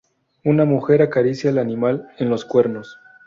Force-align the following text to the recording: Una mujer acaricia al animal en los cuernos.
Una 0.43 0.65
mujer 0.65 1.03
acaricia 1.03 1.51
al 1.51 1.59
animal 1.59 2.09
en 2.17 2.31
los 2.31 2.43
cuernos. 2.43 2.97